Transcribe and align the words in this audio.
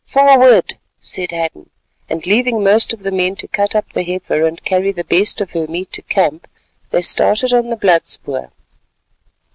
"Forward," 0.03 0.79
said 0.99 1.29
Hadden, 1.29 1.69
and 2.09 2.25
leaving 2.25 2.63
most 2.63 2.91
of 2.91 3.01
the 3.01 3.11
men 3.11 3.35
to 3.35 3.47
cut 3.47 3.75
up 3.75 3.93
the 3.93 4.01
heifer 4.01 4.47
and 4.47 4.59
carry 4.65 4.91
the 4.91 5.03
best 5.03 5.41
of 5.41 5.51
her 5.53 5.67
meat 5.67 5.91
to 5.91 6.01
camp, 6.01 6.47
they 6.89 7.03
started 7.03 7.53
on 7.53 7.69
the 7.69 7.75
blood 7.75 8.07
spoor. 8.07 8.49